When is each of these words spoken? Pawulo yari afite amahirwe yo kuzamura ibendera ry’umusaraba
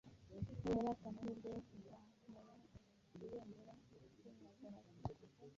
Pawulo 0.61 0.71
yari 0.77 0.89
afite 0.93 1.05
amahirwe 1.11 1.47
yo 1.55 1.61
kuzamura 1.67 2.53
ibendera 3.15 3.73
ry’umusaraba 3.83 4.91